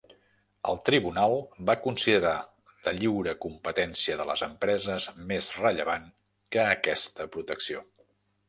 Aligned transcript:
El 0.71 0.77
tribunal 0.87 1.35
va 1.69 1.75
considerar 1.83 2.31
la 2.87 2.93
lliure 3.01 3.35
competència 3.45 4.17
de 4.23 4.27
les 4.31 4.45
empreses 4.49 5.09
més 5.33 5.51
rellevant 5.61 6.11
que 6.57 6.67
aquesta 6.75 7.33
protecció. 7.39 7.89